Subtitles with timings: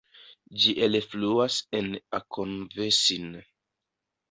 [0.63, 3.31] Ĝi elfluas en Akonvesin.